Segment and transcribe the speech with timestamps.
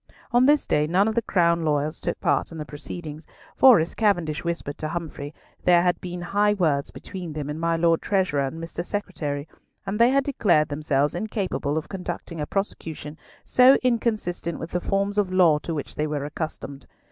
[0.31, 3.93] On this day none of the Crown lawyers took part in the proceedings; for, as
[3.93, 5.31] Cavendish whispered to Humfrey,
[5.63, 8.83] there had been high words between them and my Lord Treasurer and Mr.
[8.83, 9.47] Secretary;
[9.85, 15.19] and they had declared themselves incapable of conducting a prosecution so inconsistent with the forms
[15.19, 16.87] of law to which they were accustomed.